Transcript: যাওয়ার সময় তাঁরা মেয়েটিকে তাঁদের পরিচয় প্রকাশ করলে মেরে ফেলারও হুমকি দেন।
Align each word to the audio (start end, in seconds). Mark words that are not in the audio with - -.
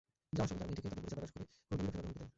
যাওয়ার 0.35 0.49
সময় 0.49 0.57
তাঁরা 0.61 0.69
মেয়েটিকে 0.69 0.89
তাঁদের 0.91 1.03
পরিচয় 1.03 1.13
প্রকাশ 1.19 1.31
করলে 1.33 1.45
মেরে 1.83 1.93
ফেলারও 1.93 2.05
হুমকি 2.05 2.19
দেন। 2.21 2.29